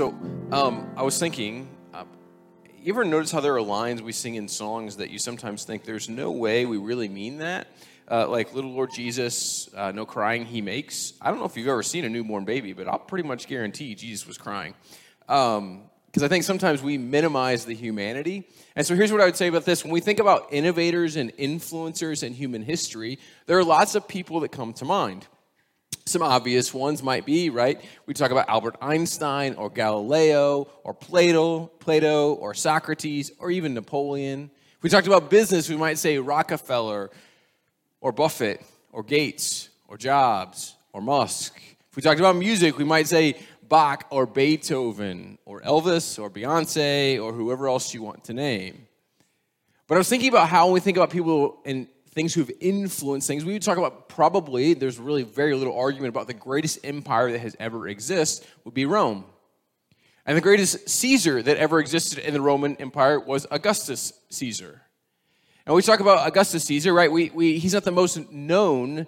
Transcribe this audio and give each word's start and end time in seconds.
So 0.00 0.18
um, 0.50 0.90
I 0.96 1.02
was 1.02 1.18
thinking, 1.18 1.68
uh, 1.92 2.04
you 2.82 2.90
ever 2.90 3.04
notice 3.04 3.30
how 3.30 3.40
there 3.40 3.54
are 3.54 3.60
lines 3.60 4.00
we 4.00 4.12
sing 4.12 4.36
in 4.36 4.48
songs 4.48 4.96
that 4.96 5.10
you 5.10 5.18
sometimes 5.18 5.64
think 5.64 5.84
there's 5.84 6.08
no 6.08 6.30
way 6.30 6.64
we 6.64 6.78
really 6.78 7.06
mean 7.06 7.36
that? 7.36 7.66
Uh, 8.10 8.26
like 8.26 8.54
Little 8.54 8.70
Lord 8.70 8.88
Jesus, 8.94 9.68
uh, 9.74 9.92
no 9.92 10.06
crying 10.06 10.46
he 10.46 10.62
makes. 10.62 11.12
I 11.20 11.28
don't 11.28 11.38
know 11.38 11.44
if 11.44 11.54
you've 11.54 11.68
ever 11.68 11.82
seen 11.82 12.06
a 12.06 12.08
newborn 12.08 12.46
baby, 12.46 12.72
but 12.72 12.88
I'll 12.88 12.98
pretty 12.98 13.28
much 13.28 13.46
guarantee 13.46 13.94
Jesus 13.94 14.26
was 14.26 14.38
crying. 14.38 14.72
Because 15.26 15.58
um, 15.58 15.82
I 16.18 16.28
think 16.28 16.44
sometimes 16.44 16.82
we 16.82 16.96
minimize 16.96 17.66
the 17.66 17.74
humanity. 17.74 18.48
And 18.76 18.86
so 18.86 18.94
here's 18.94 19.12
what 19.12 19.20
I 19.20 19.26
would 19.26 19.36
say 19.36 19.48
about 19.48 19.66
this. 19.66 19.84
When 19.84 19.92
we 19.92 20.00
think 20.00 20.18
about 20.18 20.46
innovators 20.50 21.16
and 21.16 21.30
influencers 21.36 22.22
in 22.22 22.32
human 22.32 22.62
history, 22.62 23.18
there 23.44 23.58
are 23.58 23.64
lots 23.64 23.94
of 23.94 24.08
people 24.08 24.40
that 24.40 24.48
come 24.48 24.72
to 24.72 24.86
mind. 24.86 25.26
Some 26.06 26.22
obvious 26.22 26.74
ones 26.74 27.02
might 27.02 27.26
be, 27.26 27.50
right? 27.50 27.80
We 28.06 28.14
talk 28.14 28.30
about 28.30 28.48
Albert 28.48 28.76
Einstein 28.80 29.54
or 29.54 29.70
Galileo 29.70 30.68
or 30.82 30.94
Plato, 30.94 31.66
Plato 31.78 32.34
or 32.34 32.54
Socrates 32.54 33.30
or 33.38 33.50
even 33.50 33.74
Napoleon. 33.74 34.50
If 34.76 34.82
we 34.82 34.90
talked 34.90 35.06
about 35.06 35.30
business, 35.30 35.68
we 35.68 35.76
might 35.76 35.98
say 35.98 36.18
Rockefeller 36.18 37.10
or 38.00 38.12
Buffett 38.12 38.64
or 38.92 39.02
Gates 39.02 39.68
or 39.88 39.96
Jobs 39.96 40.76
or 40.92 41.00
Musk. 41.00 41.60
If 41.90 41.96
we 41.96 42.02
talked 42.02 42.20
about 42.20 42.36
music, 42.36 42.78
we 42.78 42.84
might 42.84 43.06
say 43.06 43.36
Bach 43.68 44.06
or 44.10 44.26
Beethoven 44.26 45.38
or 45.44 45.60
Elvis 45.60 46.18
or 46.18 46.30
Beyonce 46.30 47.22
or 47.22 47.32
whoever 47.32 47.68
else 47.68 47.94
you 47.94 48.02
want 48.02 48.24
to 48.24 48.32
name. 48.32 48.86
But 49.86 49.96
I 49.96 49.98
was 49.98 50.08
thinking 50.08 50.28
about 50.28 50.48
how 50.48 50.66
when 50.66 50.74
we 50.74 50.80
think 50.80 50.96
about 50.96 51.10
people 51.10 51.60
in 51.64 51.88
things 52.12 52.34
who've 52.34 52.50
influenced 52.60 53.28
things, 53.28 53.44
we 53.44 53.52
would 53.52 53.62
talk 53.62 53.78
about 53.78 54.08
probably, 54.08 54.74
there's 54.74 54.98
really 54.98 55.22
very 55.22 55.54
little 55.54 55.78
argument 55.78 56.08
about 56.08 56.26
the 56.26 56.34
greatest 56.34 56.78
empire 56.84 57.30
that 57.32 57.40
has 57.40 57.56
ever 57.60 57.88
existed 57.88 58.46
would 58.64 58.74
be 58.74 58.86
Rome. 58.86 59.24
And 60.26 60.36
the 60.36 60.42
greatest 60.42 60.88
Caesar 60.88 61.42
that 61.42 61.56
ever 61.56 61.80
existed 61.80 62.18
in 62.18 62.34
the 62.34 62.40
Roman 62.40 62.76
Empire 62.76 63.18
was 63.18 63.46
Augustus 63.50 64.12
Caesar. 64.30 64.82
And 65.66 65.74
we 65.74 65.82
talk 65.82 66.00
about 66.00 66.26
Augustus 66.26 66.64
Caesar, 66.64 66.92
right? 66.92 67.10
We, 67.10 67.30
we, 67.30 67.58
he's 67.58 67.74
not 67.74 67.84
the 67.84 67.92
most 67.92 68.30
known 68.30 69.06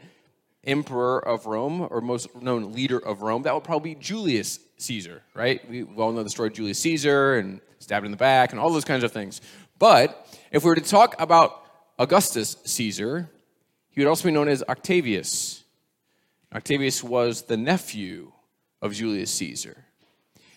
emperor 0.64 1.18
of 1.26 1.46
Rome 1.46 1.86
or 1.90 2.00
most 2.00 2.34
known 2.40 2.72
leader 2.72 2.98
of 2.98 3.22
Rome. 3.22 3.42
That 3.42 3.54
would 3.54 3.64
probably 3.64 3.94
be 3.94 4.00
Julius 4.00 4.60
Caesar, 4.78 5.22
right? 5.34 5.68
We 5.68 5.82
all 5.82 6.12
know 6.12 6.22
the 6.22 6.30
story 6.30 6.48
of 6.48 6.54
Julius 6.54 6.78
Caesar 6.80 7.36
and 7.36 7.60
stabbed 7.78 8.04
in 8.04 8.12
the 8.12 8.16
back 8.16 8.52
and 8.52 8.60
all 8.60 8.70
those 8.70 8.84
kinds 8.84 9.04
of 9.04 9.12
things. 9.12 9.40
But 9.78 10.26
if 10.52 10.62
we 10.62 10.68
were 10.68 10.76
to 10.76 10.80
talk 10.80 11.16
about 11.20 11.61
Augustus 12.02 12.56
Caesar, 12.64 13.30
he 13.90 14.00
would 14.00 14.08
also 14.08 14.24
be 14.24 14.32
known 14.32 14.48
as 14.48 14.64
Octavius. 14.68 15.62
Octavius 16.52 17.04
was 17.04 17.42
the 17.42 17.56
nephew 17.56 18.32
of 18.80 18.92
Julius 18.92 19.30
Caesar. 19.34 19.84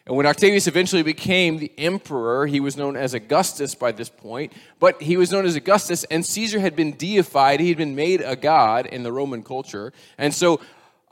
And 0.07 0.17
when 0.17 0.25
Octavius 0.25 0.65
eventually 0.65 1.03
became 1.03 1.59
the 1.59 1.71
emperor, 1.77 2.47
he 2.47 2.59
was 2.59 2.75
known 2.77 2.97
as 2.97 3.13
Augustus 3.13 3.75
by 3.75 3.91
this 3.91 4.09
point, 4.09 4.53
but 4.79 4.99
he 5.03 5.17
was 5.17 5.31
known 5.31 5.45
as 5.45 5.55
Augustus, 5.55 6.03
and 6.05 6.25
Caesar 6.25 6.59
had 6.59 6.75
been 6.75 6.93
deified. 6.93 7.59
He 7.59 7.69
had 7.69 7.77
been 7.77 7.95
made 7.95 8.21
a 8.21 8.35
god 8.35 8.87
in 8.87 9.03
the 9.03 9.11
Roman 9.11 9.43
culture. 9.43 9.93
And 10.17 10.33
so 10.33 10.59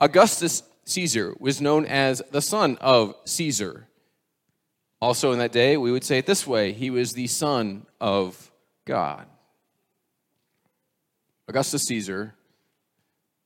Augustus 0.00 0.64
Caesar 0.84 1.36
was 1.38 1.60
known 1.60 1.86
as 1.86 2.20
the 2.32 2.42
son 2.42 2.76
of 2.80 3.14
Caesar. 3.24 3.86
Also, 5.00 5.30
in 5.30 5.38
that 5.38 5.52
day, 5.52 5.76
we 5.76 5.92
would 5.92 6.02
say 6.02 6.18
it 6.18 6.26
this 6.26 6.44
way 6.44 6.72
he 6.72 6.90
was 6.90 7.12
the 7.12 7.28
son 7.28 7.86
of 8.00 8.50
God. 8.84 9.28
Augustus 11.48 11.84
Caesar 11.84 12.34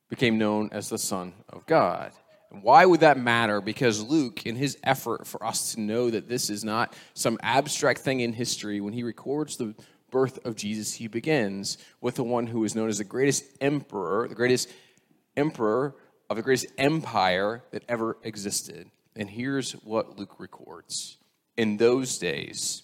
became 0.09 0.37
known 0.37 0.69
as 0.71 0.89
the 0.89 0.97
Son 0.97 1.33
of 1.49 1.65
God. 1.65 2.11
And 2.51 2.63
why 2.63 2.85
would 2.85 3.01
that 3.01 3.19
matter? 3.19 3.61
Because 3.61 4.01
Luke, 4.01 4.45
in 4.45 4.55
his 4.55 4.77
effort 4.83 5.27
for 5.27 5.45
us 5.45 5.73
to 5.73 5.81
know 5.81 6.09
that 6.09 6.27
this 6.27 6.49
is 6.49 6.63
not 6.63 6.95
some 7.13 7.37
abstract 7.43 7.99
thing 7.99 8.21
in 8.21 8.33
history, 8.33 8.81
when 8.81 8.93
he 8.93 9.03
records 9.03 9.57
the 9.57 9.75
birth 10.09 10.43
of 10.45 10.55
Jesus, 10.55 10.93
he 10.93 11.07
begins 11.07 11.77
with 12.01 12.15
the 12.15 12.23
one 12.23 12.47
who 12.47 12.63
is 12.63 12.75
known 12.75 12.89
as 12.89 12.97
the 12.97 13.03
greatest 13.03 13.43
emperor, 13.61 14.27
the 14.27 14.35
greatest 14.35 14.69
emperor 15.37 15.95
of 16.29 16.37
the 16.37 16.43
greatest 16.43 16.67
empire 16.77 17.63
that 17.71 17.83
ever 17.87 18.17
existed. 18.23 18.89
And 19.15 19.29
here's 19.29 19.73
what 19.73 20.17
Luke 20.17 20.39
records. 20.39 21.17
In 21.57 21.77
those 21.77 22.17
days, 22.17 22.83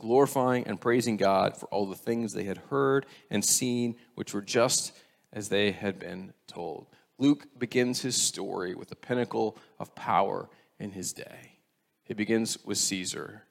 glorifying 0.00 0.66
and 0.66 0.80
praising 0.80 1.16
God 1.16 1.56
for 1.56 1.66
all 1.66 1.86
the 1.86 1.94
things 1.94 2.32
they 2.32 2.44
had 2.44 2.58
heard 2.58 3.06
and 3.30 3.44
seen, 3.44 3.96
which 4.14 4.34
were 4.34 4.42
just 4.42 4.92
as 5.32 5.48
they 5.48 5.70
had 5.70 5.98
been 5.98 6.32
told. 6.46 6.86
Luke 7.18 7.46
begins 7.58 8.00
his 8.00 8.20
story 8.20 8.74
with 8.74 8.88
the 8.88 8.96
pinnacle 8.96 9.56
of 9.78 9.94
power 9.94 10.48
in 10.78 10.90
his 10.90 11.12
day. 11.12 11.58
He 12.04 12.14
begins 12.14 12.58
with 12.64 12.78
Caesar. 12.78 13.44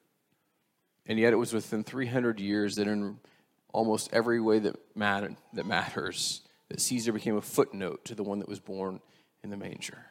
And 1.06 1.18
yet 1.18 1.32
it 1.32 1.36
was 1.36 1.52
within 1.52 1.84
300 1.84 2.40
years 2.40 2.76
that 2.76 2.86
in 2.86 3.18
almost 3.72 4.10
every 4.12 4.40
way 4.40 4.58
that, 4.58 4.76
matter, 4.94 5.34
that 5.54 5.66
matters, 5.66 6.42
that 6.68 6.80
Caesar 6.80 7.12
became 7.12 7.36
a 7.36 7.40
footnote 7.40 8.04
to 8.06 8.14
the 8.14 8.22
one 8.22 8.40
that 8.40 8.48
was 8.48 8.60
born 8.60 9.00
in 9.42 9.50
the 9.50 9.56
manger. 9.56 10.06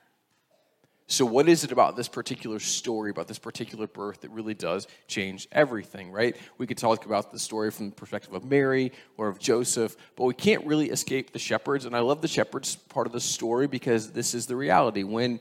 So, 1.12 1.26
what 1.26 1.50
is 1.50 1.64
it 1.64 1.72
about 1.72 1.96
this 1.96 2.08
particular 2.08 2.60
story, 2.60 3.10
about 3.10 3.28
this 3.28 3.40
particular 3.40 3.88
birth, 3.88 4.22
that 4.22 4.30
really 4.30 4.54
does 4.54 4.88
change 5.08 5.48
everything, 5.52 6.12
right? 6.12 6.38
We 6.60 6.68
could 6.68 6.78
talk 6.78 7.08
about 7.08 7.32
the 7.32 7.40
story 7.40 7.72
from 7.72 7.90
the 7.90 7.96
perspective 7.96 8.32
of 8.36 8.46
Mary 8.46 8.92
or 9.18 9.28
of 9.28 9.40
Joseph, 9.40 9.98
but 10.16 10.26
we 10.26 10.36
can't 10.36 10.64
really 10.68 10.92
escape 10.92 11.34
the 11.34 11.40
shepherds. 11.40 11.86
And 11.86 11.96
I 11.96 12.02
love 12.02 12.22
the 12.22 12.28
shepherds 12.28 12.76
part 12.76 13.08
of 13.08 13.14
the 13.14 13.20
story 13.20 13.66
because 13.66 14.12
this 14.12 14.36
is 14.36 14.46
the 14.46 14.56
reality. 14.56 15.02
When, 15.02 15.40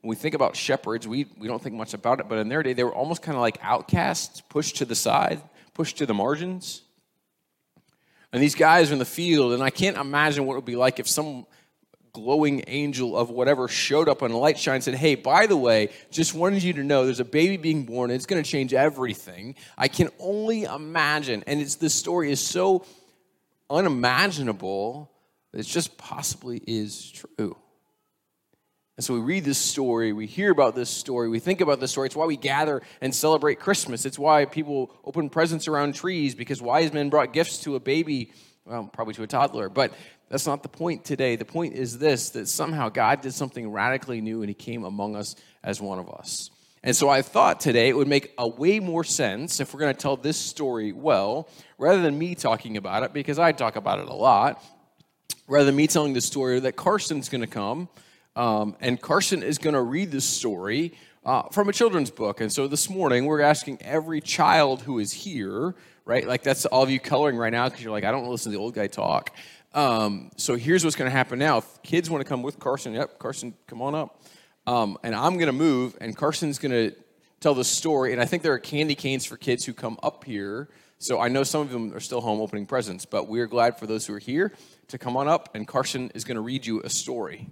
when 0.00 0.08
we 0.08 0.16
think 0.16 0.34
about 0.34 0.56
shepherds, 0.56 1.06
we, 1.06 1.26
we 1.38 1.46
don't 1.46 1.62
think 1.62 1.76
much 1.76 1.92
about 1.92 2.20
it, 2.20 2.26
but 2.26 2.38
in 2.38 2.48
their 2.48 2.62
day, 2.62 2.72
they 2.72 2.82
were 2.82 2.94
almost 2.94 3.20
kind 3.20 3.36
of 3.36 3.42
like 3.42 3.58
outcasts, 3.60 4.40
pushed 4.40 4.76
to 4.76 4.86
the 4.86 4.94
side, 4.94 5.42
pushed 5.74 5.98
to 5.98 6.06
the 6.06 6.14
margins. 6.14 6.80
And 8.32 8.42
these 8.42 8.54
guys 8.54 8.88
are 8.88 8.94
in 8.94 8.98
the 8.98 9.04
field, 9.04 9.52
and 9.52 9.62
I 9.62 9.68
can't 9.68 9.98
imagine 9.98 10.46
what 10.46 10.54
it 10.54 10.56
would 10.56 10.64
be 10.64 10.76
like 10.76 10.98
if 10.98 11.06
some 11.06 11.44
glowing 12.12 12.64
angel 12.66 13.16
of 13.16 13.30
whatever 13.30 13.68
showed 13.68 14.08
up 14.08 14.22
on 14.22 14.30
a 14.30 14.36
light 14.36 14.58
shine 14.58 14.76
and 14.76 14.84
said, 14.84 14.94
Hey, 14.94 15.14
by 15.14 15.46
the 15.46 15.56
way, 15.56 15.90
just 16.10 16.34
wanted 16.34 16.62
you 16.62 16.72
to 16.74 16.84
know 16.84 17.04
there's 17.04 17.20
a 17.20 17.24
baby 17.24 17.56
being 17.56 17.84
born, 17.84 18.10
and 18.10 18.16
it's 18.16 18.26
going 18.26 18.42
to 18.42 18.48
change 18.48 18.74
everything. 18.74 19.54
I 19.76 19.88
can 19.88 20.10
only 20.18 20.64
imagine. 20.64 21.44
And 21.46 21.60
it's 21.60 21.76
this 21.76 21.94
story 21.94 22.30
is 22.30 22.40
so 22.40 22.84
unimaginable 23.68 25.10
that 25.52 25.60
it 25.60 25.66
just 25.66 25.96
possibly 25.98 26.62
is 26.66 27.10
true. 27.10 27.56
And 28.96 29.04
so 29.04 29.14
we 29.14 29.20
read 29.20 29.44
this 29.44 29.56
story, 29.56 30.12
we 30.12 30.26
hear 30.26 30.50
about 30.50 30.74
this 30.74 30.90
story, 30.90 31.30
we 31.30 31.38
think 31.38 31.62
about 31.62 31.80
this 31.80 31.90
story. 31.90 32.04
It's 32.04 32.16
why 32.16 32.26
we 32.26 32.36
gather 32.36 32.82
and 33.00 33.14
celebrate 33.14 33.58
Christmas. 33.58 34.04
It's 34.04 34.18
why 34.18 34.44
people 34.44 34.94
open 35.04 35.30
presents 35.30 35.68
around 35.68 35.94
trees 35.94 36.34
because 36.34 36.60
wise 36.60 36.92
men 36.92 37.08
brought 37.08 37.32
gifts 37.32 37.60
to 37.60 37.76
a 37.76 37.80
baby, 37.80 38.30
well, 38.66 38.90
probably 38.92 39.14
to 39.14 39.22
a 39.22 39.26
toddler. 39.26 39.70
But 39.70 39.94
that's 40.30 40.46
not 40.46 40.62
the 40.62 40.68
point 40.68 41.04
today. 41.04 41.36
The 41.36 41.44
point 41.44 41.74
is 41.74 41.98
this 41.98 42.30
that 42.30 42.48
somehow 42.48 42.88
God 42.88 43.20
did 43.20 43.34
something 43.34 43.70
radically 43.70 44.20
new 44.20 44.40
and 44.40 44.48
he 44.48 44.54
came 44.54 44.84
among 44.84 45.16
us 45.16 45.36
as 45.62 45.80
one 45.80 45.98
of 45.98 46.08
us. 46.08 46.50
And 46.82 46.96
so 46.96 47.10
I 47.10 47.20
thought 47.20 47.60
today 47.60 47.90
it 47.90 47.96
would 47.96 48.08
make 48.08 48.32
a 48.38 48.48
way 48.48 48.80
more 48.80 49.04
sense 49.04 49.60
if 49.60 49.74
we're 49.74 49.80
going 49.80 49.94
to 49.94 50.00
tell 50.00 50.16
this 50.16 50.38
story 50.38 50.92
well, 50.92 51.48
rather 51.76 52.00
than 52.00 52.18
me 52.18 52.34
talking 52.34 52.78
about 52.78 53.02
it, 53.02 53.12
because 53.12 53.38
I 53.38 53.52
talk 53.52 53.76
about 53.76 53.98
it 53.98 54.08
a 54.08 54.14
lot, 54.14 54.64
rather 55.46 55.66
than 55.66 55.76
me 55.76 55.86
telling 55.86 56.14
the 56.14 56.22
story, 56.22 56.60
that 56.60 56.76
Carson's 56.76 57.28
going 57.28 57.42
to 57.42 57.46
come 57.46 57.90
um, 58.36 58.76
and 58.80 59.00
Carson 59.00 59.42
is 59.42 59.58
going 59.58 59.74
to 59.74 59.82
read 59.82 60.10
this 60.10 60.24
story 60.24 60.94
uh, 61.24 61.42
from 61.50 61.68
a 61.68 61.72
children's 61.72 62.10
book. 62.10 62.40
And 62.40 62.52
so 62.52 62.68
this 62.68 62.88
morning, 62.88 63.26
we're 63.26 63.40
asking 63.40 63.82
every 63.82 64.20
child 64.20 64.82
who 64.82 64.98
is 64.98 65.12
here, 65.12 65.74
right? 66.04 66.26
Like 66.26 66.42
that's 66.42 66.64
all 66.66 66.82
of 66.82 66.90
you 66.90 67.00
coloring 67.00 67.36
right 67.36 67.52
now 67.52 67.68
because 67.68 67.82
you're 67.82 67.92
like, 67.92 68.04
I 68.04 68.10
don't 68.10 68.26
listen 68.28 68.52
to 68.52 68.56
the 68.56 68.62
old 68.62 68.74
guy 68.74 68.86
talk. 68.86 69.34
Um, 69.72 70.30
so 70.36 70.56
here's 70.56 70.84
what's 70.84 70.96
going 70.96 71.10
to 71.10 71.16
happen 71.16 71.38
now. 71.38 71.58
If 71.58 71.82
kids 71.82 72.10
want 72.10 72.22
to 72.22 72.28
come 72.28 72.42
with 72.42 72.58
Carson, 72.58 72.94
yep, 72.94 73.18
Carson, 73.18 73.54
come 73.66 73.82
on 73.82 73.94
up. 73.94 74.22
Um, 74.66 74.98
and 75.02 75.14
I'm 75.14 75.34
going 75.34 75.46
to 75.46 75.52
move, 75.52 75.96
and 76.00 76.16
Carson's 76.16 76.58
going 76.58 76.72
to 76.72 76.96
tell 77.40 77.54
the 77.54 77.64
story. 77.64 78.12
And 78.12 78.20
I 78.20 78.24
think 78.24 78.42
there 78.42 78.52
are 78.52 78.58
candy 78.58 78.94
canes 78.94 79.24
for 79.24 79.36
kids 79.36 79.64
who 79.64 79.72
come 79.72 79.98
up 80.02 80.24
here. 80.24 80.68
So 80.98 81.18
I 81.18 81.28
know 81.28 81.44
some 81.44 81.62
of 81.62 81.70
them 81.70 81.94
are 81.94 82.00
still 82.00 82.20
home 82.20 82.40
opening 82.40 82.66
presents, 82.66 83.06
but 83.06 83.26
we're 83.26 83.46
glad 83.46 83.78
for 83.78 83.86
those 83.86 84.06
who 84.06 84.14
are 84.14 84.18
here 84.18 84.52
to 84.88 84.98
come 84.98 85.16
on 85.16 85.28
up, 85.28 85.54
and 85.54 85.66
Carson 85.66 86.10
is 86.14 86.24
going 86.24 86.34
to 86.34 86.42
read 86.42 86.66
you 86.66 86.82
a 86.82 86.90
story. 86.90 87.48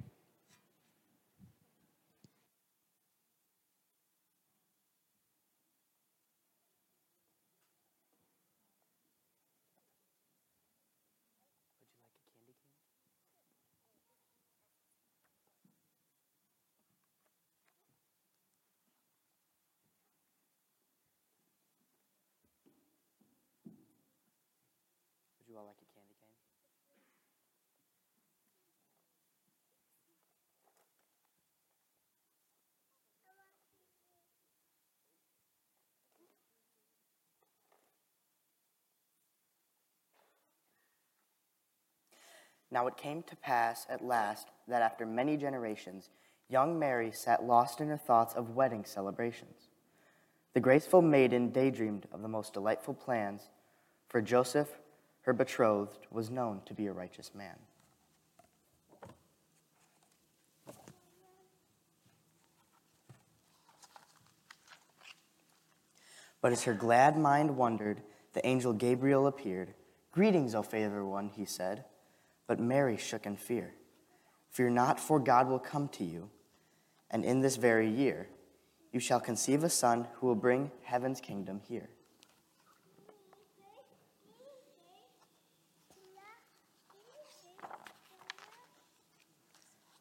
Now 42.71 42.87
it 42.87 42.97
came 42.97 43.23
to 43.25 43.37
pass 43.37 43.87
at 43.89 44.05
last 44.05 44.49
that 44.67 44.83
after 44.83 45.07
many 45.07 45.37
generations, 45.37 46.11
young 46.49 46.79
Mary 46.79 47.11
sat 47.13 47.45
lost 47.45 47.81
in 47.81 47.89
her 47.89 47.97
thoughts 47.97 48.35
of 48.35 48.55
wedding 48.55 48.85
celebrations. 48.85 49.69
The 50.55 50.61
graceful 50.61 51.03
maiden 51.03 51.51
daydreamed 51.51 52.07
of 52.13 52.23
the 52.23 52.29
most 52.29 52.53
delightful 52.53 52.95
plans, 52.95 53.51
for 54.09 54.21
Joseph, 54.21 54.69
her 55.23 55.33
betrothed, 55.33 56.07
was 56.11 56.31
known 56.31 56.61
to 56.67 56.75
be 56.75 56.87
a 56.87 56.93
righteous 56.93 57.35
man. 57.35 57.57
But 66.41 66.53
as 66.53 66.65
her 66.65 66.75
glad 66.75 67.19
mind 67.19 67.57
wondered, 67.57 68.03
the 68.33 68.47
angel 68.47 68.73
Gabriel 68.73 69.27
appeared. 69.27 69.75
Greetings, 70.13 70.55
O 70.55 70.63
favored 70.63 71.05
one, 71.05 71.31
he 71.31 71.45
said. 71.45 71.85
But 72.49 72.59
Mary 72.59 72.97
shook 72.97 73.27
in 73.27 73.37
fear. 73.37 73.75
Fear 74.51 74.71
not, 74.71 74.99
for 74.99 75.21
God 75.21 75.49
will 75.49 75.61
come 75.61 75.87
to 75.91 76.05
you, 76.05 76.31
and 77.11 77.25
in 77.25 77.41
this 77.41 77.57
very 77.57 77.89
year 77.89 78.27
you 78.91 78.99
shall 78.99 79.21
conceive 79.21 79.63
a 79.63 79.69
son 79.69 80.09
who 80.15 80.27
will 80.27 80.35
bring 80.35 80.73
heaven's 80.83 81.21
kingdom 81.21 81.61
here. 81.69 81.91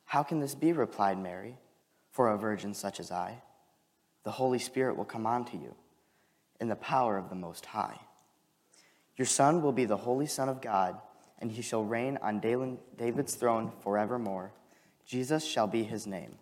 How 0.05 0.23
can 0.23 0.39
this 0.39 0.55
be? 0.55 0.71
replied 0.71 1.19
Mary, 1.19 1.57
for 2.11 2.31
a 2.31 2.37
virgin 2.37 2.73
such 2.73 3.01
as 3.01 3.11
I. 3.11 3.41
The 4.23 4.31
Holy 4.31 4.57
Spirit 4.57 4.95
will 4.95 5.05
come 5.05 5.27
on 5.27 5.43
to 5.45 5.57
you 5.57 5.75
in 6.61 6.69
the 6.69 6.77
power 6.77 7.17
of 7.17 7.29
the 7.29 7.35
Most 7.35 7.65
High. 7.65 7.99
Your 9.17 9.25
son 9.25 9.61
will 9.61 9.73
be 9.73 9.83
the 9.83 9.97
Holy 9.97 10.25
Son 10.25 10.47
of 10.47 10.61
God 10.61 10.97
and 11.39 11.51
he 11.51 11.61
shall 11.61 11.83
reign 11.83 12.17
on 12.21 12.39
David's 12.39 13.35
throne 13.35 13.71
forevermore. 13.81 14.51
Jesus 15.05 15.45
shall 15.45 15.67
be 15.67 15.83
his 15.83 16.07
name. 16.07 16.35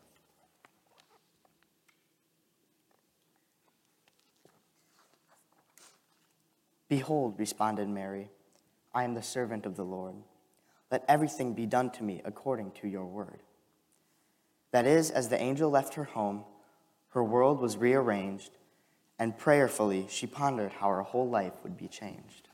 Behold, 6.88 7.36
responded 7.38 7.90
Mary, 7.90 8.30
I 8.94 9.04
am 9.04 9.16
the 9.16 9.24
servant 9.24 9.66
of 9.66 9.76
the 9.76 9.84
Lord. 9.84 10.16
Let 10.92 11.04
everything 11.08 11.54
be 11.54 11.66
done 11.66 11.90
to 11.92 12.04
me 12.04 12.22
according 12.24 12.72
to 12.82 12.88
your 12.88 13.06
word. 13.06 13.42
That 14.72 14.86
is, 14.86 15.10
as 15.10 15.30
the 15.30 15.42
angel 15.42 15.70
left 15.70 15.96
her 15.96 16.04
home, 16.04 16.44
her 17.10 17.24
world 17.24 17.60
was 17.60 17.78
rearranged, 17.78 18.52
and 19.18 19.38
prayerfully 19.38 20.06
she 20.10 20.28
pondered 20.28 20.74
how 20.74 20.90
her 20.90 21.02
whole 21.02 21.30
life 21.30 21.54
would 21.64 21.76
be 21.76 21.88
changed. 21.88 22.50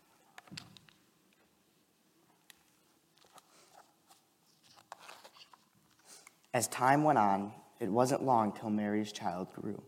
As 6.53 6.67
time 6.67 7.03
went 7.03 7.17
on, 7.17 7.53
it 7.79 7.89
wasn't 7.89 8.24
long 8.24 8.51
till 8.51 8.70
Mary's 8.70 9.12
child 9.12 9.53
grew. 9.53 9.81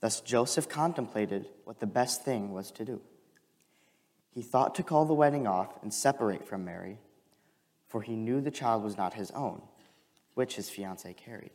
Thus 0.00 0.20
Joseph 0.20 0.68
contemplated 0.68 1.48
what 1.64 1.80
the 1.80 1.86
best 1.86 2.24
thing 2.24 2.52
was 2.52 2.70
to 2.72 2.84
do. 2.84 3.00
He 4.30 4.42
thought 4.42 4.74
to 4.76 4.82
call 4.82 5.04
the 5.04 5.14
wedding 5.14 5.46
off 5.46 5.82
and 5.82 5.92
separate 5.92 6.46
from 6.46 6.64
Mary, 6.64 6.98
for 7.88 8.02
he 8.02 8.16
knew 8.16 8.40
the 8.40 8.50
child 8.50 8.82
was 8.82 8.96
not 8.96 9.14
his 9.14 9.30
own, 9.32 9.60
which 10.34 10.56
his 10.56 10.70
fiancee 10.70 11.12
carried. 11.12 11.52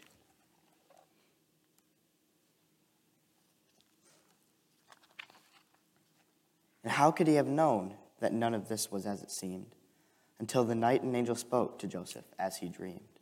And 6.84 6.92
how 6.92 7.12
could 7.12 7.28
he 7.28 7.36
have 7.36 7.48
known 7.48 7.96
that 8.20 8.32
none 8.32 8.54
of 8.54 8.70
this 8.70 8.92
was 8.92 9.06
as 9.06 9.22
it 9.22 9.32
seemed, 9.32 9.76
until 10.40 10.64
the 10.64 10.76
night 10.76 11.04
an 11.04 11.16
angel 11.16 11.36
spoke 11.36 11.80
to 11.80 11.88
Joseph 11.88 12.26
as 12.38 12.58
he 12.58 12.70
dreamed? 12.70 13.17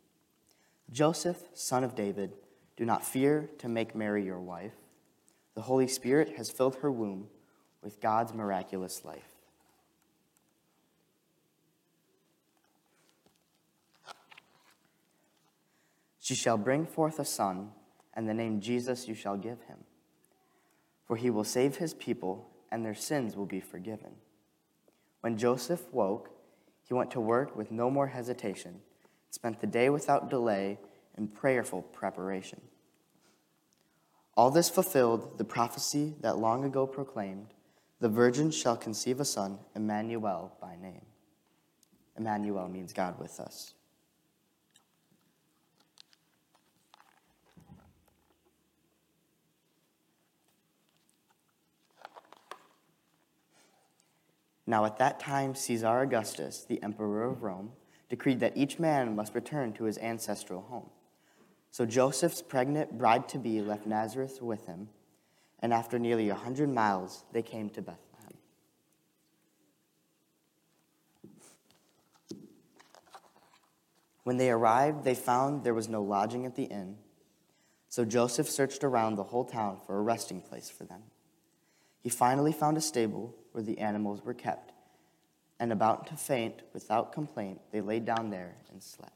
Joseph, 0.90 1.42
son 1.52 1.84
of 1.84 1.94
David, 1.94 2.32
do 2.76 2.84
not 2.84 3.04
fear 3.04 3.50
to 3.58 3.68
make 3.68 3.94
Mary 3.94 4.24
your 4.24 4.40
wife. 4.40 4.74
The 5.54 5.62
Holy 5.62 5.88
Spirit 5.88 6.36
has 6.36 6.50
filled 6.50 6.76
her 6.76 6.90
womb 6.90 7.28
with 7.82 8.00
God's 8.00 8.34
miraculous 8.34 9.04
life. 9.04 9.36
She 16.20 16.34
shall 16.34 16.58
bring 16.58 16.86
forth 16.86 17.18
a 17.18 17.24
son, 17.24 17.70
and 18.12 18.28
the 18.28 18.34
name 18.34 18.60
Jesus 18.60 19.06
you 19.06 19.14
shall 19.14 19.36
give 19.36 19.62
him. 19.62 19.78
For 21.06 21.16
he 21.16 21.30
will 21.30 21.44
save 21.44 21.76
his 21.76 21.94
people, 21.94 22.50
and 22.70 22.84
their 22.84 22.94
sins 22.94 23.36
will 23.36 23.46
be 23.46 23.60
forgiven. 23.60 24.10
When 25.20 25.38
Joseph 25.38 25.92
woke, 25.92 26.30
he 26.82 26.94
went 26.94 27.12
to 27.12 27.20
work 27.20 27.56
with 27.56 27.70
no 27.70 27.90
more 27.90 28.08
hesitation 28.08 28.80
spent 29.30 29.60
the 29.60 29.66
day 29.66 29.88
without 29.90 30.30
delay 30.30 30.78
in 31.16 31.28
prayerful 31.28 31.82
preparation. 31.82 32.60
All 34.36 34.50
this 34.50 34.68
fulfilled 34.68 35.38
the 35.38 35.44
prophecy 35.44 36.14
that 36.20 36.38
long 36.38 36.64
ago 36.64 36.86
proclaimed 36.86 37.48
the 37.98 38.08
virgin 38.08 38.50
shall 38.50 38.76
conceive 38.76 39.20
a 39.20 39.24
son, 39.24 39.58
Emmanuel 39.74 40.52
by 40.60 40.76
name. 40.76 41.06
Emmanuel 42.18 42.68
means 42.68 42.92
God 42.92 43.18
with 43.18 43.40
us. 43.40 43.72
Now, 54.66 54.84
at 54.84 54.98
that 54.98 55.20
time, 55.20 55.54
Caesar 55.54 56.00
Augustus, 56.00 56.64
the 56.68 56.82
emperor 56.82 57.24
of 57.24 57.42
Rome, 57.42 57.72
decreed 58.08 58.40
that 58.40 58.56
each 58.56 58.78
man 58.78 59.16
must 59.16 59.34
return 59.34 59.72
to 59.74 59.84
his 59.84 59.98
ancestral 59.98 60.62
home. 60.62 60.90
So 61.70 61.84
Joseph's 61.84 62.42
pregnant 62.42 62.96
bride 62.96 63.28
to 63.30 63.38
be 63.38 63.60
left 63.60 63.86
Nazareth 63.86 64.40
with 64.40 64.66
him, 64.66 64.88
and 65.60 65.72
after 65.72 65.98
nearly 65.98 66.28
a 66.28 66.34
hundred 66.34 66.68
miles, 66.70 67.24
they 67.32 67.42
came 67.42 67.68
to 67.70 67.82
Bethlehem. 67.82 68.02
When 74.24 74.38
they 74.38 74.50
arrived, 74.50 75.04
they 75.04 75.14
found 75.14 75.64
there 75.64 75.74
was 75.74 75.88
no 75.88 76.02
lodging 76.02 76.46
at 76.46 76.56
the 76.56 76.64
inn. 76.64 76.96
So 77.88 78.04
Joseph 78.04 78.48
searched 78.48 78.82
around 78.82 79.14
the 79.14 79.22
whole 79.22 79.44
town 79.44 79.78
for 79.86 79.96
a 79.96 80.02
resting 80.02 80.40
place 80.40 80.68
for 80.68 80.84
them. 80.84 81.02
He 82.02 82.08
finally 82.08 82.52
found 82.52 82.76
a 82.76 82.80
stable 82.80 83.34
where 83.52 83.64
the 83.64 83.78
animals 83.78 84.24
were 84.24 84.34
kept, 84.34 84.72
and 85.58 85.72
about 85.72 86.06
to 86.08 86.14
faint 86.16 86.62
without 86.72 87.12
complaint, 87.12 87.60
they 87.72 87.80
lay 87.80 88.00
down 88.00 88.30
there 88.30 88.54
and 88.70 88.82
slept. 88.82 89.12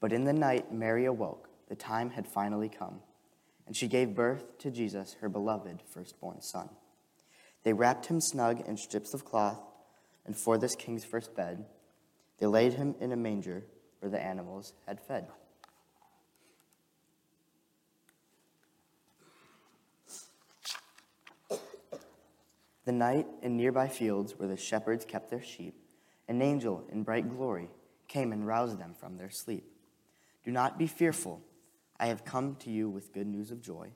But 0.00 0.12
in 0.12 0.24
the 0.24 0.32
night, 0.34 0.70
Mary 0.70 1.06
awoke. 1.06 1.48
The 1.68 1.74
time 1.74 2.10
had 2.10 2.28
finally 2.28 2.68
come, 2.68 3.00
and 3.66 3.74
she 3.74 3.88
gave 3.88 4.14
birth 4.14 4.58
to 4.58 4.70
Jesus, 4.70 5.16
her 5.20 5.30
beloved 5.30 5.80
firstborn 5.88 6.42
son. 6.42 6.68
They 7.62 7.72
wrapped 7.72 8.06
him 8.06 8.20
snug 8.20 8.60
in 8.68 8.76
strips 8.76 9.14
of 9.14 9.24
cloth, 9.24 9.60
and 10.26 10.36
for 10.36 10.58
this 10.58 10.76
king's 10.76 11.06
first 11.06 11.34
bed, 11.34 11.64
they 12.38 12.46
laid 12.46 12.74
him 12.74 12.94
in 13.00 13.12
a 13.12 13.16
manger 13.16 13.64
where 14.00 14.10
the 14.10 14.22
animals 14.22 14.74
had 14.86 15.00
fed. 15.00 15.28
The 22.84 22.92
night 22.92 23.26
in 23.42 23.56
nearby 23.56 23.88
fields 23.88 24.38
where 24.38 24.48
the 24.48 24.56
shepherds 24.56 25.04
kept 25.04 25.30
their 25.30 25.42
sheep, 25.42 25.74
an 26.28 26.42
angel 26.42 26.84
in 26.90 27.02
bright 27.02 27.30
glory 27.30 27.70
came 28.08 28.32
and 28.32 28.46
roused 28.46 28.78
them 28.78 28.94
from 28.98 29.16
their 29.16 29.30
sleep. 29.30 29.64
Do 30.44 30.50
not 30.50 30.78
be 30.78 30.86
fearful. 30.86 31.40
I 31.98 32.06
have 32.06 32.24
come 32.24 32.56
to 32.56 32.70
you 32.70 32.90
with 32.90 33.14
good 33.14 33.26
news 33.26 33.50
of 33.50 33.62
joy. 33.62 33.90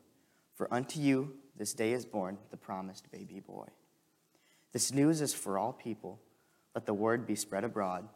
For 0.55 0.73
unto 0.73 1.01
you 1.01 1.35
this 1.57 1.75
day 1.75 1.93
is 1.93 2.07
born 2.07 2.39
the 2.51 2.57
promised 2.57 3.11
baby 3.11 3.41
boy. 3.41 3.69
This 4.73 4.93
news 4.93 5.21
is 5.21 5.35
for 5.35 5.59
all 5.59 5.73
people. 5.73 6.21
Let 6.75 6.87
the 6.87 6.95
word 6.95 7.27
be 7.27 7.35
spread 7.35 7.65
abroad. 7.65 8.09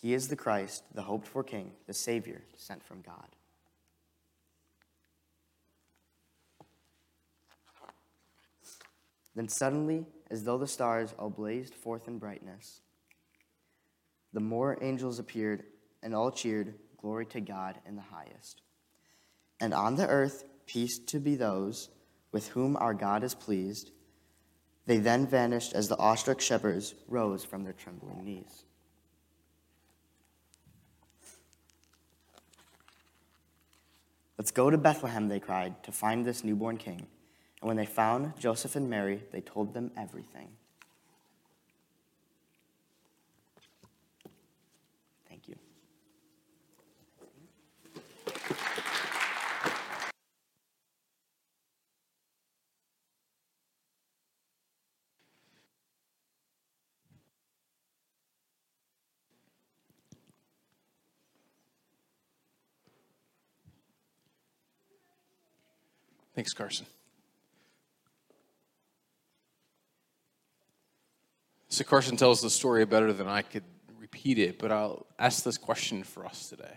He 0.00 0.14
is 0.14 0.28
the 0.28 0.36
Christ, 0.36 0.84
the 0.94 1.02
hoped 1.02 1.26
for 1.26 1.42
King, 1.42 1.72
the 1.86 1.94
Savior 1.94 2.42
sent 2.56 2.84
from 2.84 3.02
God. 3.02 3.28
Then 9.38 9.48
suddenly, 9.48 10.04
as 10.32 10.42
though 10.42 10.58
the 10.58 10.66
stars 10.66 11.14
all 11.16 11.30
blazed 11.30 11.72
forth 11.72 12.08
in 12.08 12.18
brightness, 12.18 12.80
the 14.32 14.40
more 14.40 14.76
angels 14.82 15.20
appeared, 15.20 15.62
and 16.02 16.12
all 16.12 16.32
cheered, 16.32 16.74
Glory 17.00 17.24
to 17.26 17.40
God 17.40 17.78
in 17.86 17.94
the 17.94 18.02
highest. 18.02 18.62
And 19.60 19.72
on 19.72 19.94
the 19.94 20.08
earth, 20.08 20.42
peace 20.66 20.98
to 20.98 21.20
be 21.20 21.36
those 21.36 21.88
with 22.32 22.48
whom 22.48 22.76
our 22.78 22.94
God 22.94 23.22
is 23.22 23.32
pleased. 23.32 23.92
They 24.86 24.96
then 24.96 25.24
vanished 25.24 25.72
as 25.72 25.86
the 25.86 25.96
awestruck 25.98 26.40
shepherds 26.40 26.96
rose 27.06 27.44
from 27.44 27.62
their 27.62 27.74
trembling 27.74 28.24
knees. 28.24 28.64
Let's 34.36 34.50
go 34.50 34.68
to 34.68 34.76
Bethlehem, 34.76 35.28
they 35.28 35.38
cried, 35.38 35.80
to 35.84 35.92
find 35.92 36.26
this 36.26 36.42
newborn 36.42 36.76
king. 36.76 37.06
And 37.60 37.68
when 37.68 37.76
they 37.76 37.86
found 37.86 38.38
Joseph 38.38 38.76
and 38.76 38.88
Mary, 38.88 39.22
they 39.32 39.40
told 39.40 39.74
them 39.74 39.90
everything. 39.96 40.48
Thank 45.28 45.48
you. 45.48 45.56
Thanks, 66.34 66.52
Carson. 66.52 66.86
So 71.78 71.84
Carson 71.84 72.16
tells 72.16 72.42
the 72.42 72.50
story 72.50 72.84
better 72.86 73.12
than 73.12 73.28
I 73.28 73.42
could 73.42 73.62
repeat 74.00 74.40
it, 74.40 74.58
but 74.58 74.72
I'll 74.72 75.06
ask 75.16 75.44
this 75.44 75.56
question 75.56 76.02
for 76.02 76.26
us 76.26 76.48
today. 76.48 76.76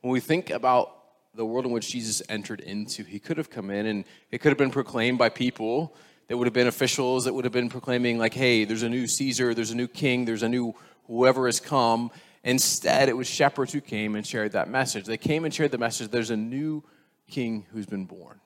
When 0.00 0.10
we 0.10 0.20
think 0.20 0.48
about 0.48 1.02
the 1.34 1.44
world 1.44 1.66
in 1.66 1.70
which 1.70 1.90
Jesus 1.90 2.22
entered 2.30 2.60
into, 2.60 3.04
he 3.04 3.18
could 3.18 3.36
have 3.36 3.50
come 3.50 3.68
in 3.68 3.84
and 3.84 4.06
it 4.30 4.38
could 4.38 4.48
have 4.48 4.56
been 4.56 4.70
proclaimed 4.70 5.18
by 5.18 5.28
people 5.28 5.94
that 6.28 6.36
would 6.38 6.46
have 6.46 6.54
been 6.54 6.66
officials 6.66 7.26
that 7.26 7.34
would 7.34 7.44
have 7.44 7.52
been 7.52 7.68
proclaiming, 7.68 8.16
like, 8.16 8.32
hey, 8.32 8.64
there's 8.64 8.84
a 8.84 8.88
new 8.88 9.06
Caesar, 9.06 9.52
there's 9.52 9.72
a 9.72 9.76
new 9.76 9.86
king, 9.86 10.24
there's 10.24 10.42
a 10.42 10.48
new 10.48 10.74
whoever 11.08 11.44
has 11.44 11.60
come. 11.60 12.10
Instead, 12.42 13.10
it 13.10 13.16
was 13.18 13.28
shepherds 13.28 13.74
who 13.74 13.82
came 13.82 14.14
and 14.14 14.26
shared 14.26 14.52
that 14.52 14.70
message. 14.70 15.04
They 15.04 15.18
came 15.18 15.44
and 15.44 15.52
shared 15.52 15.72
the 15.72 15.76
message 15.76 16.08
there's 16.08 16.30
a 16.30 16.38
new 16.38 16.82
king 17.28 17.66
who's 17.70 17.84
been 17.84 18.06
born. 18.06 18.40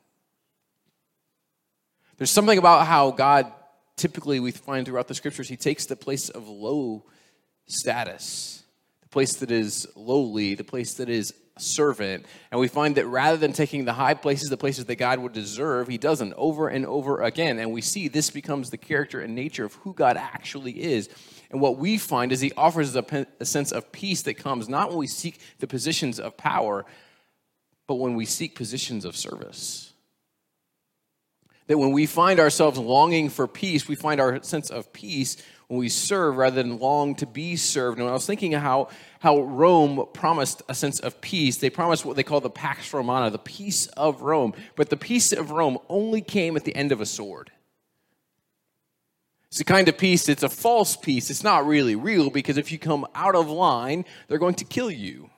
There's 2.16 2.28
something 2.28 2.58
about 2.58 2.88
how 2.88 3.12
God 3.12 3.52
typically 4.00 4.40
we 4.40 4.50
find 4.50 4.86
throughout 4.86 5.08
the 5.08 5.14
scriptures, 5.14 5.48
he 5.48 5.56
takes 5.56 5.86
the 5.86 5.96
place 5.96 6.30
of 6.30 6.48
low 6.48 7.04
status, 7.66 8.62
the 9.02 9.08
place 9.08 9.34
that 9.36 9.50
is 9.50 9.86
lowly, 9.94 10.54
the 10.54 10.64
place 10.64 10.94
that 10.94 11.08
is 11.08 11.34
servant. 11.58 12.24
And 12.50 12.58
we 12.58 12.68
find 12.68 12.96
that 12.96 13.06
rather 13.06 13.36
than 13.36 13.52
taking 13.52 13.84
the 13.84 13.92
high 13.92 14.14
places, 14.14 14.48
the 14.48 14.56
places 14.56 14.86
that 14.86 14.96
God 14.96 15.18
would 15.18 15.34
deserve, 15.34 15.86
he 15.86 15.98
doesn't 15.98 16.32
over 16.38 16.68
and 16.68 16.86
over 16.86 17.20
again. 17.20 17.58
And 17.58 17.72
we 17.72 17.82
see 17.82 18.08
this 18.08 18.30
becomes 18.30 18.70
the 18.70 18.78
character 18.78 19.20
and 19.20 19.34
nature 19.34 19.66
of 19.66 19.74
who 19.74 19.92
God 19.92 20.16
actually 20.16 20.82
is. 20.82 21.10
And 21.50 21.60
what 21.60 21.76
we 21.76 21.98
find 21.98 22.32
is 22.32 22.40
he 22.40 22.52
offers 22.56 22.96
a, 22.96 23.26
a 23.38 23.44
sense 23.44 23.72
of 23.72 23.92
peace 23.92 24.22
that 24.22 24.34
comes 24.34 24.68
not 24.68 24.88
when 24.88 24.98
we 24.98 25.06
seek 25.06 25.40
the 25.58 25.66
positions 25.66 26.18
of 26.18 26.38
power, 26.38 26.86
but 27.86 27.96
when 27.96 28.14
we 28.14 28.24
seek 28.24 28.54
positions 28.54 29.04
of 29.04 29.14
service 29.14 29.89
that 31.70 31.78
when 31.78 31.92
we 31.92 32.04
find 32.04 32.40
ourselves 32.40 32.80
longing 32.80 33.28
for 33.28 33.46
peace, 33.46 33.86
we 33.86 33.94
find 33.94 34.20
our 34.20 34.42
sense 34.42 34.70
of 34.70 34.92
peace 34.92 35.36
when 35.68 35.78
we 35.78 35.88
serve 35.88 36.36
rather 36.36 36.60
than 36.60 36.80
long 36.80 37.14
to 37.14 37.26
be 37.26 37.54
served. 37.54 38.00
And 38.00 38.08
I 38.08 38.12
was 38.12 38.26
thinking 38.26 38.50
how, 38.50 38.88
how 39.20 39.42
Rome 39.42 40.08
promised 40.12 40.62
a 40.68 40.74
sense 40.74 40.98
of 40.98 41.20
peace. 41.20 41.58
They 41.58 41.70
promised 41.70 42.04
what 42.04 42.16
they 42.16 42.24
call 42.24 42.40
the 42.40 42.50
Pax 42.50 42.92
Romana, 42.92 43.30
the 43.30 43.38
peace 43.38 43.86
of 43.86 44.22
Rome. 44.22 44.52
But 44.74 44.90
the 44.90 44.96
peace 44.96 45.30
of 45.30 45.52
Rome 45.52 45.78
only 45.88 46.22
came 46.22 46.56
at 46.56 46.64
the 46.64 46.74
end 46.74 46.90
of 46.90 47.00
a 47.00 47.06
sword. 47.06 47.52
It's 49.46 49.60
a 49.60 49.64
kind 49.64 49.88
of 49.88 49.96
peace, 49.96 50.28
it's 50.28 50.42
a 50.42 50.48
false 50.48 50.96
peace. 50.96 51.30
It's 51.30 51.44
not 51.44 51.68
really 51.68 51.94
real 51.94 52.30
because 52.30 52.56
if 52.56 52.72
you 52.72 52.80
come 52.80 53.06
out 53.14 53.36
of 53.36 53.48
line, 53.48 54.06
they're 54.26 54.38
going 54.38 54.56
to 54.56 54.64
kill 54.64 54.90
you 54.90 55.30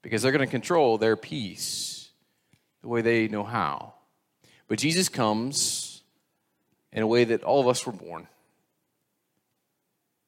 because 0.00 0.22
they're 0.22 0.32
going 0.32 0.40
to 0.46 0.50
control 0.50 0.96
their 0.96 1.18
peace 1.18 2.08
the 2.80 2.88
way 2.88 3.02
they 3.02 3.28
know 3.28 3.44
how. 3.44 3.92
But 4.68 4.78
Jesus 4.78 5.08
comes 5.08 6.02
in 6.92 7.02
a 7.02 7.06
way 7.06 7.24
that 7.24 7.42
all 7.42 7.60
of 7.60 7.68
us 7.68 7.84
were 7.84 7.92
born. 7.92 8.28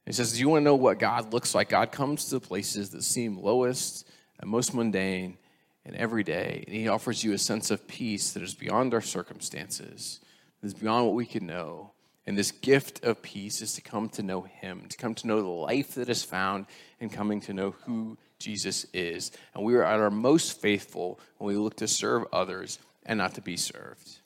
He 0.07 0.13
says, 0.13 0.33
Do 0.33 0.41
you 0.41 0.49
want 0.49 0.63
to 0.63 0.65
know 0.65 0.75
what 0.75 0.99
God 0.99 1.33
looks 1.33 1.55
like? 1.55 1.69
God 1.69 1.93
comes 1.93 2.25
to 2.25 2.31
the 2.37 2.41
places 2.41 2.91
that 2.91 3.05
seem 3.05 3.39
lowest 3.39 4.09
and 4.41 4.51
most 4.51 4.75
mundane 4.75 5.37
and 5.85 5.95
every 5.95 6.25
day. 6.25 6.65
And 6.67 6.75
He 6.75 6.89
offers 6.89 7.23
you 7.23 7.33
a 7.33 7.39
sense 7.39 7.71
of 7.71 7.87
peace 7.87 8.33
that 8.33 8.43
is 8.43 8.55
beyond 8.55 8.95
our 8.95 9.01
circumstances, 9.01 10.21
that 10.61 10.67
is 10.67 10.75
beyond 10.75 11.07
what 11.07 11.15
we 11.15 11.27
can 11.27 11.47
know. 11.47 11.93
And 12.27 12.37
this 12.37 12.51
gift 12.51 13.05
of 13.05 13.23
peace 13.23 13.61
is 13.63 13.75
to 13.75 13.81
come 13.81 14.09
to 14.11 14.23
know 14.23 14.43
Him, 14.43 14.87
to 14.89 14.97
come 14.97 15.15
to 15.17 15.27
know 15.27 15.43
the 15.43 15.49
life 15.49 15.95
that 15.95 16.09
is 16.09 16.23
found 16.23 16.67
in 16.99 17.09
coming 17.09 17.41
to 17.43 17.55
know 17.55 17.75
who 17.85 18.19
Jesus 18.39 18.87
is. 18.93 19.33
And 19.55 19.65
we 19.65 19.75
are 19.75 19.85
at 19.85 20.01
our 20.01 20.11
most 20.11 20.61
faithful 20.61 21.21
when 21.39 21.55
we 21.55 21.61
look 21.61 21.77
to 21.77 21.89
serve 21.89 22.25
others 22.33 22.79
and 23.07 23.19
not 23.19 23.35
to 23.35 23.41
be 23.41 23.57
served. 23.57 24.20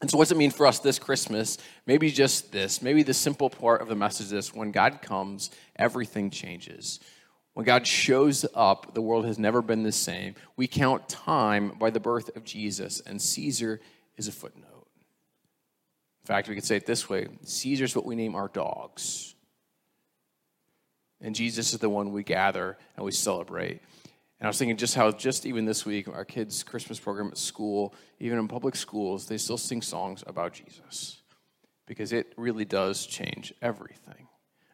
And 0.00 0.10
so, 0.10 0.16
what's 0.16 0.30
it 0.30 0.36
mean 0.36 0.50
for 0.50 0.66
us 0.66 0.78
this 0.78 0.98
Christmas? 0.98 1.58
Maybe 1.86 2.10
just 2.10 2.52
this. 2.52 2.80
Maybe 2.80 3.02
the 3.02 3.14
simple 3.14 3.50
part 3.50 3.82
of 3.82 3.88
the 3.88 3.96
message 3.96 4.32
is 4.32 4.54
when 4.54 4.70
God 4.70 5.02
comes, 5.02 5.50
everything 5.76 6.30
changes. 6.30 7.00
When 7.54 7.66
God 7.66 7.86
shows 7.86 8.46
up, 8.54 8.94
the 8.94 9.02
world 9.02 9.24
has 9.24 9.38
never 9.38 9.60
been 9.60 9.82
the 9.82 9.90
same. 9.90 10.36
We 10.56 10.68
count 10.68 11.08
time 11.08 11.70
by 11.70 11.90
the 11.90 11.98
birth 11.98 12.36
of 12.36 12.44
Jesus, 12.44 13.00
and 13.00 13.20
Caesar 13.20 13.80
is 14.16 14.28
a 14.28 14.32
footnote. 14.32 14.86
In 16.22 16.26
fact, 16.26 16.48
we 16.48 16.54
could 16.54 16.64
say 16.64 16.76
it 16.76 16.86
this 16.86 17.08
way 17.08 17.26
Caesar's 17.42 17.96
what 17.96 18.06
we 18.06 18.14
name 18.14 18.36
our 18.36 18.48
dogs. 18.48 19.34
And 21.20 21.34
Jesus 21.34 21.72
is 21.72 21.80
the 21.80 21.90
one 21.90 22.12
we 22.12 22.22
gather 22.22 22.78
and 22.96 23.04
we 23.04 23.10
celebrate. 23.10 23.80
And 24.40 24.46
I 24.46 24.48
was 24.48 24.58
thinking 24.58 24.76
just 24.76 24.94
how, 24.94 25.10
just 25.10 25.46
even 25.46 25.64
this 25.64 25.84
week, 25.84 26.08
our 26.08 26.24
kids' 26.24 26.62
Christmas 26.62 27.00
program 27.00 27.28
at 27.28 27.38
school, 27.38 27.94
even 28.20 28.38
in 28.38 28.46
public 28.46 28.76
schools, 28.76 29.26
they 29.26 29.36
still 29.36 29.58
sing 29.58 29.82
songs 29.82 30.22
about 30.26 30.52
Jesus 30.52 31.22
because 31.86 32.12
it 32.12 32.34
really 32.36 32.64
does 32.64 33.04
change 33.06 33.52
everything. 33.60 34.28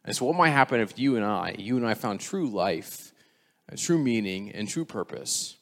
And 0.04 0.14
so, 0.14 0.26
what 0.26 0.36
might 0.36 0.50
happen 0.50 0.80
if 0.80 0.98
you 0.98 1.16
and 1.16 1.24
I, 1.24 1.54
you 1.58 1.78
and 1.78 1.86
I 1.86 1.94
found 1.94 2.20
true 2.20 2.48
life, 2.48 3.12
and 3.68 3.78
true 3.78 3.98
meaning, 3.98 4.52
and 4.52 4.68
true 4.68 4.84
purpose 4.84 5.56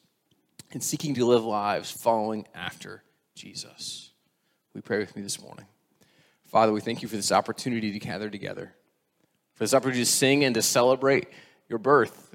in 0.71 0.81
seeking 0.81 1.13
to 1.15 1.25
live 1.25 1.45
lives 1.45 1.89
following 1.89 2.45
after 2.53 3.03
Jesus? 3.35 4.11
We 4.73 4.81
pray 4.81 4.97
with 4.97 5.15
me 5.15 5.21
this 5.21 5.41
morning. 5.41 5.65
Father, 6.47 6.73
we 6.73 6.81
thank 6.81 7.01
you 7.01 7.07
for 7.07 7.15
this 7.15 7.31
opportunity 7.31 7.91
to 7.93 7.99
gather 7.99 8.29
together, 8.29 8.75
for 9.53 9.63
this 9.63 9.73
opportunity 9.73 10.03
to 10.03 10.11
sing 10.11 10.43
and 10.43 10.53
to 10.55 10.61
celebrate 10.61 11.29
your 11.69 11.79
birth. 11.79 12.32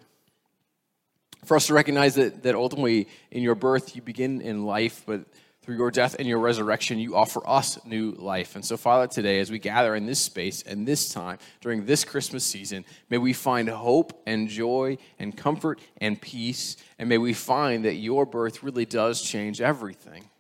For 1.45 1.57
us 1.57 1.67
to 1.69 1.75
recognize 1.75 2.15
that, 2.17 2.43
that 2.43 2.55
ultimately 2.55 3.09
in 3.31 3.43
your 3.43 3.55
birth 3.55 3.95
you 3.97 4.03
begin 4.03 4.41
in 4.41 4.65
life, 4.65 5.03
but 5.07 5.25
through 5.69 5.77
your 5.77 5.91
death 5.91 6.17
and 6.19 6.27
your 6.27 6.39
resurrection, 6.39 6.99
you 6.99 7.15
offer 7.15 7.47
us 7.47 7.79
new 7.85 8.13
life. 8.13 8.55
And 8.55 8.65
so, 8.65 8.79
Father, 8.79 9.07
today, 9.07 9.39
as 9.39 9.51
we 9.51 9.59
gather 9.59 9.95
in 9.95 10.07
this 10.07 10.19
space 10.19 10.63
and 10.63 10.89
this 10.89 11.13
time 11.13 11.37
during 11.61 11.85
this 11.85 12.07
Christmas 12.07 12.43
season, 12.43 12.87
may 13.11 13.19
we 13.19 13.35
find 13.35 13.69
hope 13.69 14.23
and 14.27 14.49
joy 14.49 14.97
and 15.19 15.37
comfort 15.37 15.79
and 15.99 16.19
peace. 16.19 16.79
And 16.99 17.07
may 17.07 17.19
we 17.19 17.35
find 17.35 17.85
that 17.85 17.97
your 17.97 18.25
birth 18.25 18.63
really 18.63 18.87
does 18.87 19.21
change 19.21 19.61
everything. 19.61 20.31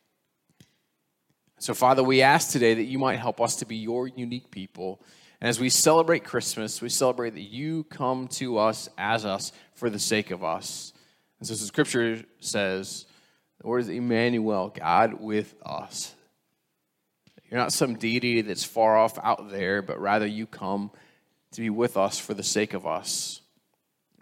So, 1.58 1.74
Father, 1.74 2.02
we 2.02 2.22
ask 2.22 2.50
today 2.50 2.72
that 2.72 2.84
you 2.84 2.98
might 2.98 3.18
help 3.18 3.38
us 3.38 3.56
to 3.56 3.66
be 3.66 3.76
your 3.76 4.06
unique 4.06 4.50
people. 4.50 4.98
And 5.40 5.48
as 5.48 5.60
we 5.60 5.68
celebrate 5.68 6.24
Christmas, 6.24 6.82
we 6.82 6.88
celebrate 6.88 7.34
that 7.34 7.40
you 7.42 7.84
come 7.84 8.28
to 8.28 8.58
us 8.58 8.88
as 8.98 9.24
us 9.24 9.52
for 9.74 9.88
the 9.88 9.98
sake 9.98 10.30
of 10.30 10.42
us. 10.42 10.92
And 11.38 11.46
so, 11.46 11.54
the 11.54 11.60
scripture 11.60 12.24
says, 12.40 13.06
the 13.60 13.66
word 13.66 13.80
is 13.80 13.88
Emmanuel, 13.88 14.72
God 14.74 15.20
with 15.20 15.54
us. 15.64 16.14
You're 17.50 17.60
not 17.60 17.72
some 17.72 17.96
deity 17.96 18.42
that's 18.42 18.64
far 18.64 18.96
off 18.96 19.18
out 19.22 19.50
there, 19.50 19.82
but 19.82 20.00
rather 20.00 20.26
you 20.26 20.46
come 20.46 20.90
to 21.52 21.60
be 21.60 21.70
with 21.70 21.96
us 21.96 22.18
for 22.18 22.34
the 22.34 22.42
sake 22.42 22.74
of 22.74 22.86
us. 22.86 23.40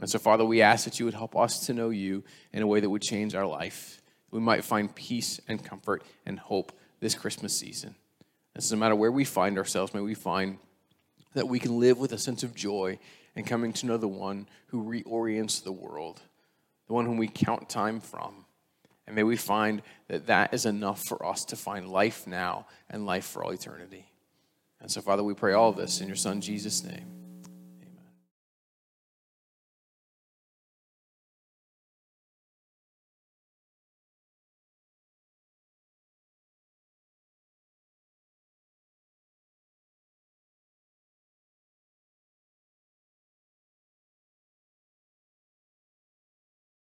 And 0.00 0.08
so, 0.08 0.18
Father, 0.18 0.44
we 0.44 0.62
ask 0.62 0.84
that 0.84 0.98
you 0.98 1.06
would 1.06 1.14
help 1.14 1.36
us 1.36 1.66
to 1.66 1.74
know 1.74 1.90
you 1.90 2.22
in 2.52 2.62
a 2.62 2.66
way 2.66 2.80
that 2.80 2.88
would 2.90 3.02
change 3.02 3.34
our 3.34 3.46
life. 3.46 4.00
We 4.30 4.40
might 4.40 4.64
find 4.64 4.94
peace 4.94 5.40
and 5.48 5.64
comfort 5.64 6.02
and 6.24 6.38
hope 6.38 6.72
this 7.00 7.14
Christmas 7.14 7.56
season. 7.56 7.94
And 8.54 8.62
so, 8.62 8.74
no 8.74 8.80
matter 8.80 8.96
where 8.96 9.12
we 9.12 9.24
find 9.24 9.58
ourselves, 9.58 9.92
may 9.92 10.00
we 10.00 10.14
find 10.14 10.58
that 11.36 11.48
we 11.48 11.58
can 11.58 11.78
live 11.78 11.98
with 11.98 12.12
a 12.12 12.18
sense 12.18 12.42
of 12.42 12.54
joy 12.54 12.98
and 13.36 13.46
coming 13.46 13.70
to 13.70 13.84
know 13.84 13.98
the 13.98 14.08
one 14.08 14.48
who 14.68 14.82
reorients 14.82 15.62
the 15.62 15.70
world, 15.70 16.22
the 16.86 16.94
one 16.94 17.04
whom 17.04 17.18
we 17.18 17.28
count 17.28 17.68
time 17.68 18.00
from. 18.00 18.46
And 19.06 19.14
may 19.14 19.22
we 19.22 19.36
find 19.36 19.82
that 20.08 20.26
that 20.28 20.54
is 20.54 20.64
enough 20.64 21.02
for 21.06 21.24
us 21.24 21.44
to 21.46 21.56
find 21.56 21.90
life 21.90 22.26
now 22.26 22.66
and 22.88 23.04
life 23.04 23.26
for 23.26 23.44
all 23.44 23.50
eternity. 23.52 24.06
And 24.80 24.90
so, 24.90 25.02
Father, 25.02 25.22
we 25.22 25.34
pray 25.34 25.52
all 25.52 25.72
this 25.72 26.00
in 26.00 26.06
your 26.06 26.16
Son, 26.16 26.40
Jesus' 26.40 26.82
name. 26.82 27.25